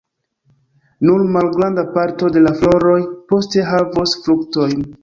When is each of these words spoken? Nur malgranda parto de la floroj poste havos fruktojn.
Nur 1.09 1.25
malgranda 1.35 1.85
parto 1.99 2.33
de 2.39 2.45
la 2.49 2.57
floroj 2.63 2.99
poste 3.31 3.71
havos 3.71 4.21
fruktojn. 4.27 4.89